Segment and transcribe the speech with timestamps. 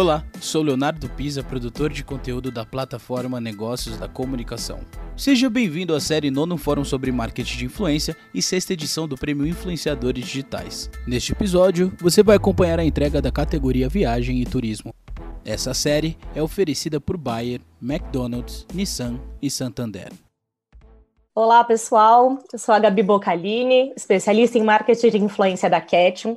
[0.00, 4.78] Olá, sou Leonardo Pisa, produtor de conteúdo da plataforma Negócios da Comunicação.
[5.16, 9.44] Seja bem-vindo à série Nono Fórum sobre Marketing de Influência e sexta edição do Prêmio
[9.44, 10.88] Influenciadores Digitais.
[11.04, 14.94] Neste episódio, você vai acompanhar a entrega da categoria Viagem e Turismo.
[15.44, 20.12] Essa série é oferecida por Bayer, McDonald's, Nissan e Santander.
[21.34, 22.38] Olá, pessoal.
[22.52, 26.36] Eu sou a Gabi Bocalini, especialista em marketing de influência da Ketchum.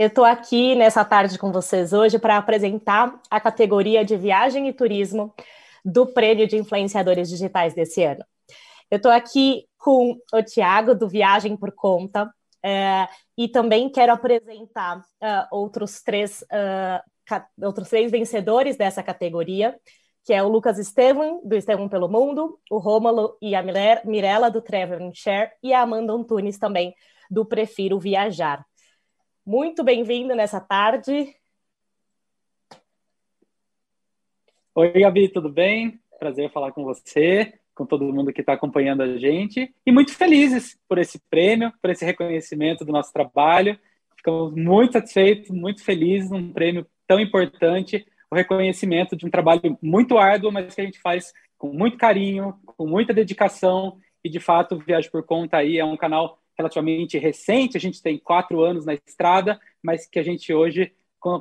[0.00, 4.72] Eu estou aqui nessa tarde com vocês hoje para apresentar a categoria de viagem e
[4.72, 5.34] turismo
[5.84, 8.24] do Prêmio de Influenciadores Digitais desse ano.
[8.90, 12.32] Eu estou aqui com o Tiago, do Viagem por Conta,
[12.64, 19.78] é, e também quero apresentar uh, outros, três, uh, outros três vencedores dessa categoria,
[20.24, 24.62] que é o Lucas Estevam, do Estevam pelo Mundo, o Rômulo e a Mirella, do
[24.62, 26.94] Travel Share, e a Amanda Antunes também,
[27.30, 28.64] do Prefiro Viajar.
[29.50, 31.34] Muito bem-vindo nessa tarde.
[34.76, 35.98] Oi, Gabi, tudo bem?
[36.20, 39.74] Prazer falar com você, com todo mundo que está acompanhando a gente.
[39.84, 43.76] E muito felizes por esse prêmio, por esse reconhecimento do nosso trabalho.
[44.16, 50.16] Ficamos muito satisfeitos, muito felizes num prêmio tão importante, o reconhecimento de um trabalho muito
[50.16, 53.98] árduo, mas que a gente faz com muito carinho, com muita dedicação.
[54.22, 58.18] E, de fato, Viagem por Conta aí é um canal relativamente recente, a gente tem
[58.18, 60.92] quatro anos na estrada, mas que a gente hoje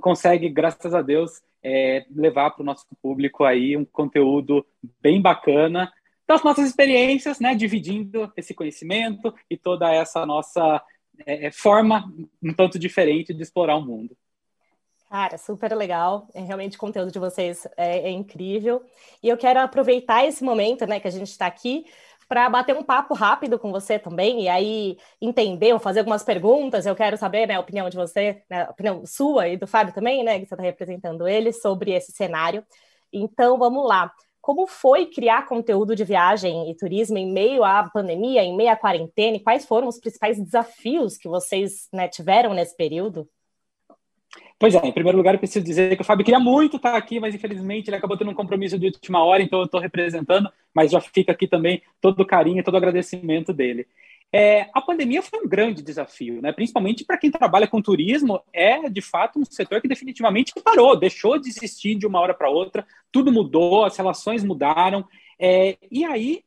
[0.00, 4.66] consegue, graças a Deus, é, levar para o nosso público aí um conteúdo
[5.00, 5.92] bem bacana
[6.26, 10.82] das nossas experiências, né, dividindo esse conhecimento e toda essa nossa
[11.24, 12.04] é, é forma
[12.42, 14.16] um tanto diferente de explorar o mundo.
[15.08, 16.28] Cara, super legal.
[16.34, 18.84] É, realmente o conteúdo de vocês é, é incrível.
[19.22, 21.86] E eu quero aproveitar esse momento, né, que a gente está aqui
[22.28, 26.84] para bater um papo rápido com você também, e aí entender ou fazer algumas perguntas.
[26.86, 29.94] Eu quero saber né, a opinião de você, né, a opinião sua e do Fábio
[29.94, 30.38] também, né?
[30.38, 32.64] Que você está representando ele sobre esse cenário.
[33.12, 34.12] Então, vamos lá.
[34.40, 38.76] Como foi criar conteúdo de viagem e turismo em meio à pandemia, em meio à
[38.76, 39.36] quarentena?
[39.36, 43.28] E quais foram os principais desafios que vocês né, tiveram nesse período?
[44.58, 47.20] Pois é, em primeiro lugar, eu preciso dizer que o Fábio queria muito estar aqui,
[47.20, 50.90] mas infelizmente ele acabou tendo um compromisso de última hora, então eu estou representando, mas
[50.90, 53.86] já fica aqui também todo o carinho, todo o agradecimento dele.
[54.32, 56.52] É, a pandemia foi um grande desafio, né?
[56.52, 61.38] principalmente para quem trabalha com turismo, é de fato um setor que definitivamente parou, deixou
[61.38, 65.06] de existir de uma hora para outra, tudo mudou, as relações mudaram,
[65.38, 66.42] é, e aí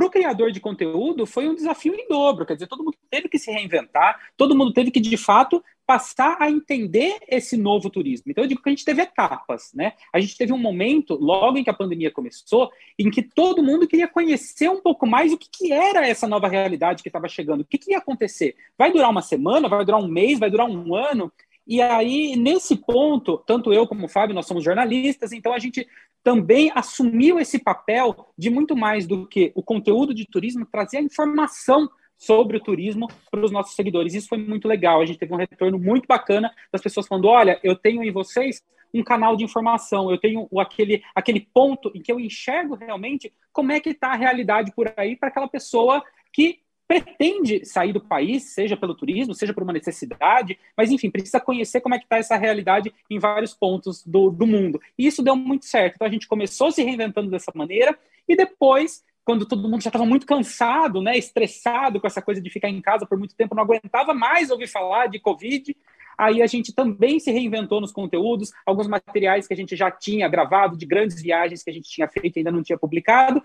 [0.00, 3.28] para o criador de conteúdo foi um desafio em dobro, quer dizer, todo mundo teve
[3.28, 8.30] que se reinventar, todo mundo teve que, de fato, passar a entender esse novo turismo.
[8.30, 9.92] Então, eu digo que a gente teve etapas, né?
[10.10, 13.86] A gente teve um momento, logo em que a pandemia começou, em que todo mundo
[13.86, 17.60] queria conhecer um pouco mais o que, que era essa nova realidade que estava chegando,
[17.60, 18.56] o que, que ia acontecer.
[18.78, 21.30] Vai durar uma semana, vai durar um mês, vai durar um ano?
[21.70, 25.86] E aí, nesse ponto, tanto eu como o Fábio, nós somos jornalistas, então a gente
[26.20, 31.02] também assumiu esse papel de muito mais do que o conteúdo de turismo, trazer a
[31.02, 31.88] informação
[32.18, 34.14] sobre o turismo para os nossos seguidores.
[34.14, 35.00] Isso foi muito legal.
[35.00, 38.64] A gente teve um retorno muito bacana das pessoas falando: olha, eu tenho em vocês
[38.92, 43.70] um canal de informação, eu tenho aquele, aquele ponto em que eu enxergo realmente como
[43.70, 46.02] é que está a realidade por aí para aquela pessoa
[46.32, 46.58] que
[46.90, 51.80] pretende sair do país, seja pelo turismo, seja por uma necessidade, mas enfim, precisa conhecer
[51.80, 54.80] como é que está essa realidade em vários pontos do, do mundo.
[54.98, 55.94] E isso deu muito certo.
[55.94, 57.96] Então a gente começou se reinventando dessa maneira
[58.28, 62.50] e depois quando todo mundo já estava muito cansado, né, estressado com essa coisa de
[62.50, 65.76] ficar em casa por muito tempo, não aguentava mais ouvir falar de Covid.
[66.18, 70.28] Aí a gente também se reinventou nos conteúdos, alguns materiais que a gente já tinha
[70.28, 73.40] gravado de grandes viagens que a gente tinha feito e ainda não tinha publicado,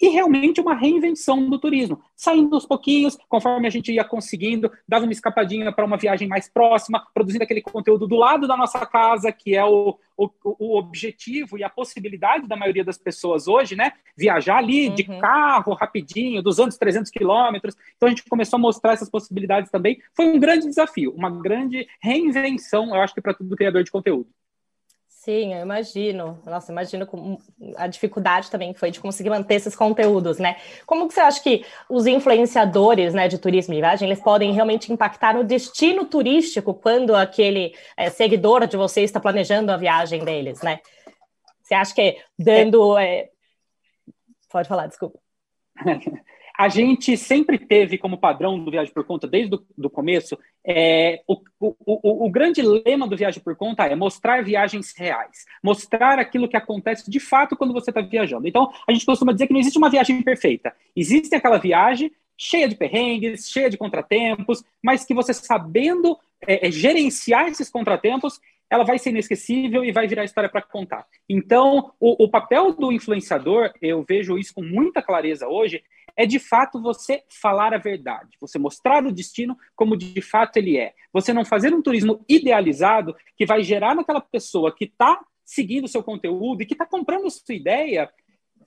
[0.00, 5.04] e realmente uma reinvenção do turismo, saindo aos pouquinhos, conforme a gente ia conseguindo, dava
[5.04, 9.30] uma escapadinha para uma viagem mais próxima, produzindo aquele conteúdo do lado da nossa casa,
[9.30, 13.92] que é o, o, o objetivo e a possibilidade da maioria das pessoas hoje, né?
[14.16, 14.94] Viajar ali uhum.
[14.94, 17.76] de carro, rapidinho, 200, 300 quilômetros.
[17.96, 20.00] Então a gente começou a mostrar essas possibilidades também.
[20.14, 24.28] Foi um grande desafio, uma grande reinvenção, eu acho que para todo criador de conteúdo.
[25.20, 26.40] Sim, eu imagino.
[26.46, 27.06] Nossa, imagino
[27.76, 30.56] a dificuldade também que foi de conseguir manter esses conteúdos, né?
[30.86, 34.90] Como que você acha que os influenciadores né, de turismo e viagem, eles podem realmente
[34.90, 40.62] impactar no destino turístico quando aquele é, seguidor de você está planejando a viagem deles,
[40.62, 40.80] né?
[41.62, 42.96] Você acha que dando...
[42.96, 43.28] É...
[44.50, 45.18] Pode falar, desculpa.
[46.60, 51.40] a gente sempre teve como padrão do Viagem por Conta, desde o começo, é, o,
[51.58, 56.46] o, o, o, grande lema do Viagem por Conta é mostrar viagens reais, mostrar aquilo
[56.46, 58.46] que acontece de fato quando você está viajando.
[58.46, 60.74] Então, a gente costuma dizer que não existe uma viagem perfeita.
[60.94, 66.70] Existe aquela viagem cheia de perrengues, cheia de contratempos, mas que você sabendo é, é,
[66.70, 68.38] gerenciar esses contratempos,
[68.70, 71.04] ela vai ser inesquecível e vai virar história para contar.
[71.28, 75.82] Então, o, o, papel do influenciador, eu vejo isso com muita clareza hoje,
[76.16, 80.76] é de fato você falar a verdade, você mostrar o destino como de fato ele
[80.76, 80.94] é.
[81.12, 85.88] Você não fazer um turismo idealizado que vai gerar naquela pessoa que está seguindo o
[85.88, 88.08] seu conteúdo e que está comprando sua ideia,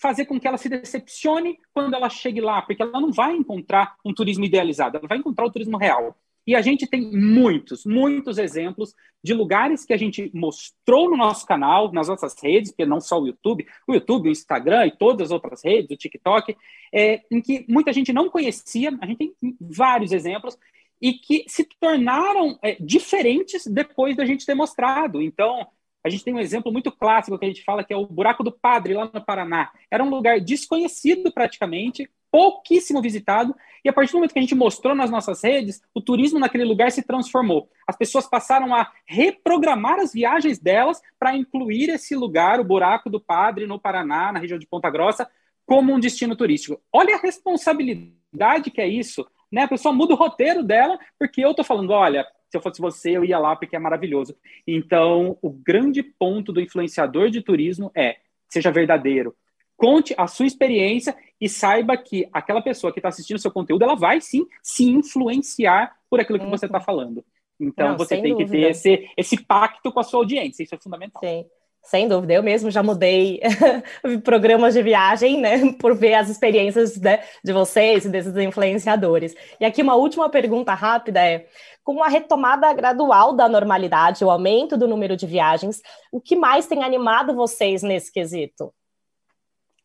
[0.00, 3.96] fazer com que ela se decepcione quando ela chegue lá, porque ela não vai encontrar
[4.04, 6.16] um turismo idealizado, ela vai encontrar o turismo real.
[6.48, 11.46] E a gente tem muitos, muitos exemplos de lugares que a gente mostrou no nosso
[11.46, 15.26] canal, nas nossas redes, porque não só o YouTube, o YouTube, o Instagram e todas
[15.26, 16.56] as outras redes, o TikTok,
[16.90, 20.56] é, em que muita gente não conhecia, a gente tem vários exemplos,
[21.02, 25.20] e que se tornaram é, diferentes depois da gente ter mostrado.
[25.20, 25.66] Então,
[26.02, 28.42] a gente tem um exemplo muito clássico que a gente fala que é o Buraco
[28.42, 29.70] do Padre, lá no Paraná.
[29.90, 33.54] Era um lugar desconhecido praticamente, pouquíssimo visitado,
[33.84, 36.64] e a partir do momento que a gente mostrou nas nossas redes, o turismo naquele
[36.64, 37.70] lugar se transformou.
[37.86, 43.20] As pessoas passaram a reprogramar as viagens delas para incluir esse lugar, o Buraco do
[43.20, 45.28] Padre, no Paraná, na região de Ponta Grossa,
[45.64, 46.80] como um destino turístico.
[46.92, 49.26] Olha a responsabilidade que é isso.
[49.50, 49.62] Né?
[49.62, 53.10] A pessoa muda o roteiro dela, porque eu estou falando, olha, se eu fosse você,
[53.10, 54.36] eu ia lá porque é maravilhoso.
[54.66, 58.16] Então, o grande ponto do influenciador de turismo é
[58.48, 59.34] seja verdadeiro.
[59.78, 63.94] Conte a sua experiência e saiba que aquela pessoa que está assistindo seu conteúdo, ela
[63.94, 66.50] vai sim se influenciar por aquilo que uhum.
[66.50, 67.24] você está falando.
[67.60, 68.50] Então, Não, você tem dúvida.
[68.50, 71.22] que ter esse, esse pacto com a sua audiência, isso é fundamental.
[71.22, 71.46] Sim.
[71.80, 73.40] Sem dúvida, eu mesmo já mudei
[74.24, 79.34] programas de viagem, né, por ver as experiências né, de vocês e desses influenciadores.
[79.60, 81.46] E aqui uma última pergunta rápida é:
[81.84, 85.80] com a retomada gradual da normalidade, o aumento do número de viagens,
[86.12, 88.74] o que mais tem animado vocês nesse quesito?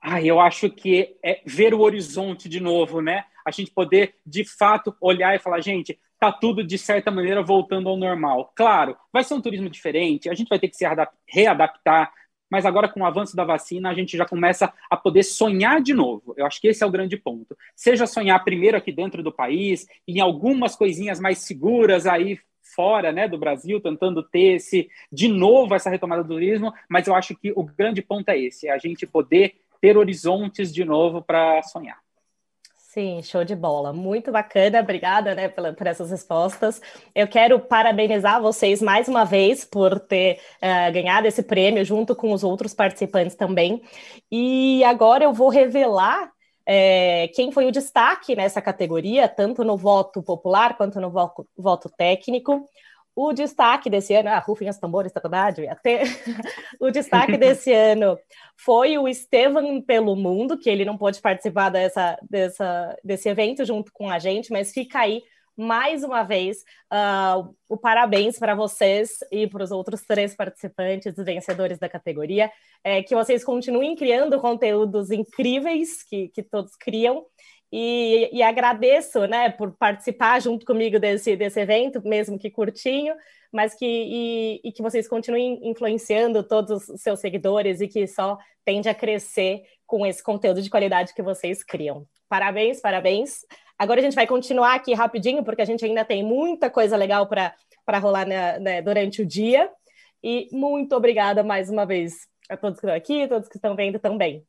[0.00, 3.24] Ah, eu acho que é ver o horizonte de novo, né?
[3.44, 7.88] A gente poder, de fato, olhar e falar, gente, tá tudo, de certa maneira, voltando
[7.88, 8.52] ao normal.
[8.54, 10.84] Claro, vai ser um turismo diferente, a gente vai ter que se
[11.26, 12.12] readaptar,
[12.50, 15.94] mas agora com o avanço da vacina, a gente já começa a poder sonhar de
[15.94, 16.34] novo.
[16.36, 17.56] Eu acho que esse é o grande ponto.
[17.76, 22.38] Seja sonhar primeiro aqui dentro do país, em algumas coisinhas mais seguras aí
[22.74, 27.14] fora né, do Brasil, tentando ter esse, de novo essa retomada do turismo, mas eu
[27.14, 31.22] acho que o grande ponto é esse, é a gente poder ter horizontes de novo
[31.22, 31.98] para sonhar.
[32.92, 33.92] Sim, show de bola.
[33.92, 36.82] Muito bacana, obrigada né, por, por essas respostas.
[37.14, 42.32] Eu quero parabenizar vocês mais uma vez por ter uh, ganhado esse prêmio junto com
[42.32, 43.80] os outros participantes também.
[44.30, 46.32] E agora eu vou revelar
[46.66, 51.88] é, quem foi o destaque nessa categoria, tanto no voto popular quanto no voto, voto
[51.96, 52.64] técnico.
[53.22, 55.68] O destaque desse ano, ah, rufem as tambores, tá verdade?
[55.68, 56.04] Até
[56.80, 58.18] o destaque desse ano
[58.56, 63.92] foi o Estevam pelo Mundo, que ele não pôde participar dessa, dessa, desse evento junto
[63.92, 65.22] com a gente, mas fica aí
[65.56, 66.58] mais uma vez
[66.92, 72.50] uh, o parabéns para vocês e para os outros três participantes vencedores da categoria.
[72.82, 77.26] É, que vocês continuem criando conteúdos incríveis que, que todos criam
[77.72, 83.14] e, e, agradeço, né, por participar junto comigo desse, desse evento, mesmo que curtinho,
[83.52, 88.38] mas que e, e, que vocês continuem influenciando todos os seus seguidores e que só
[88.64, 92.06] tende a crescer com esse conteúdo de qualidade que vocês criam.
[92.28, 93.44] Parabéns, parabéns.
[93.80, 97.26] Agora a gente vai continuar aqui rapidinho, porque a gente ainda tem muita coisa legal
[97.26, 99.70] para rolar né, né, durante o dia.
[100.22, 103.98] E muito obrigada mais uma vez a todos que estão aqui, todos que estão vendo
[103.98, 104.44] também.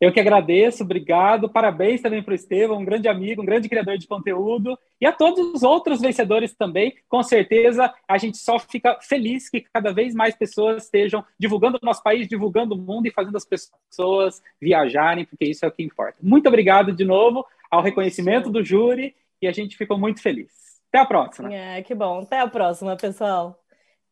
[0.00, 1.48] Eu que agradeço, obrigado.
[1.48, 4.78] Parabéns também para o Estevam, um grande amigo, um grande criador de conteúdo.
[5.00, 6.94] E a todos os outros vencedores também.
[7.08, 11.86] Com certeza, a gente só fica feliz que cada vez mais pessoas estejam divulgando o
[11.86, 15.82] nosso país, divulgando o mundo e fazendo as pessoas viajarem, porque isso é o que
[15.82, 16.18] importa.
[16.22, 20.52] Muito obrigado de novo ao reconhecimento do júri e a gente ficou muito feliz.
[20.88, 21.52] Até a próxima.
[21.52, 22.20] É, que bom.
[22.20, 23.58] Até a próxima, pessoal.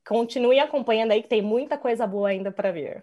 [0.07, 3.03] Continue acompanhando aí que tem muita coisa boa ainda para vir.